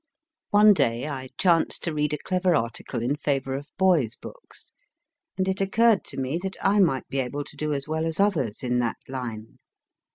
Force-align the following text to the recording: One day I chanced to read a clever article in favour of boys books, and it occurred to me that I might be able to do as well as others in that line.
One 0.49 0.73
day 0.73 1.05
I 1.07 1.27
chanced 1.37 1.83
to 1.83 1.93
read 1.93 2.11
a 2.11 2.17
clever 2.17 2.55
article 2.55 3.03
in 3.03 3.15
favour 3.15 3.53
of 3.53 3.69
boys 3.77 4.15
books, 4.15 4.71
and 5.37 5.47
it 5.47 5.61
occurred 5.61 6.03
to 6.05 6.17
me 6.17 6.39
that 6.41 6.57
I 6.59 6.79
might 6.79 7.07
be 7.07 7.19
able 7.19 7.43
to 7.43 7.55
do 7.55 7.71
as 7.71 7.87
well 7.87 8.07
as 8.07 8.19
others 8.19 8.63
in 8.63 8.79
that 8.79 8.97
line. 9.07 9.59